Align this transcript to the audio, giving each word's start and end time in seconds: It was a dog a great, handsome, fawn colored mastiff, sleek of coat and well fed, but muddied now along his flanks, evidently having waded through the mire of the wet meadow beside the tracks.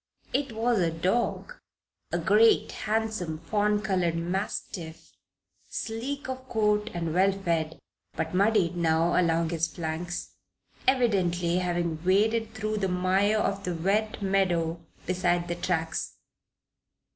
It 0.33 0.51
was 0.53 0.79
a 0.79 0.89
dog 0.89 1.57
a 2.11 2.17
great, 2.17 2.71
handsome, 2.71 3.37
fawn 3.37 3.83
colored 3.83 4.15
mastiff, 4.15 5.11
sleek 5.69 6.27
of 6.27 6.49
coat 6.49 6.89
and 6.95 7.13
well 7.13 7.31
fed, 7.31 7.77
but 8.13 8.33
muddied 8.33 8.75
now 8.75 9.09
along 9.15 9.49
his 9.51 9.67
flanks, 9.67 10.31
evidently 10.87 11.57
having 11.57 12.03
waded 12.03 12.55
through 12.55 12.77
the 12.77 12.87
mire 12.89 13.37
of 13.37 13.63
the 13.63 13.75
wet 13.75 14.23
meadow 14.23 14.83
beside 15.05 15.47
the 15.47 15.55
tracks. 15.55 16.15